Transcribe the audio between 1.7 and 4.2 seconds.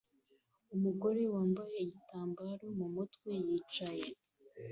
igitambaro mumutwe yicaye